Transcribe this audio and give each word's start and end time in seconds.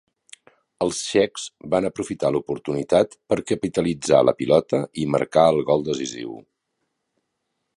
Els 0.83 1.01
txecs 1.07 1.43
van 1.73 1.87
aprofitar 1.89 2.31
l'oportunitat 2.35 3.13
per 3.33 3.37
capitalitzar 3.51 4.23
la 4.31 4.35
pilota 4.41 4.81
i 5.03 5.07
marcar 5.17 5.45
el 5.57 5.61
gol 5.69 5.89
decisiu. 5.91 6.33